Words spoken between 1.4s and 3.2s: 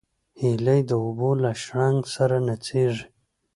له شرنګ سره نڅېږي